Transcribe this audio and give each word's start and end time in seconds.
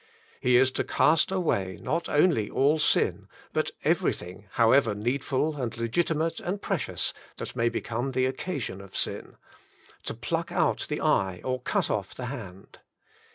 He 0.39 0.57
is 0.57 0.71
to 0.71 0.83
cast 0.83 1.31
away 1.31 1.77
not 1.79 2.09
only 2.09 2.49
all 2.49 2.79
sin, 2.79 3.27
but 3.53 3.69
everything, 3.83 4.47
however 4.53 4.95
needful 4.95 5.57
and 5.61 5.77
legitimate 5.77 6.39
and 6.39 6.59
precious, 6.59 7.13
that 7.37 7.55
may 7.55 7.69
become 7.69 8.13
the 8.13 8.25
occasion 8.25 8.81
of 8.81 8.95
sin; 8.95 9.37
to 10.05 10.15
pluck 10.15 10.51
out 10.51 10.87
the 10.89 11.01
eye, 11.01 11.39
or 11.43 11.61
cut 11.61 11.91
off 11.91 12.15
the 12.15 12.25
hand. 12.25 12.79